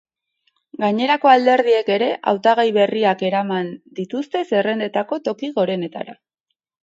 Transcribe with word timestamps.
Gainerako 0.83 1.29
alderdiek 1.33 1.91
ere, 1.95 2.07
hautagai 2.31 2.65
berriak 2.79 3.21
eraman 3.29 3.69
dituzte 4.01 4.43
zerrendetako 4.53 5.23
toki 5.29 5.51
gorenetara. 5.61 6.17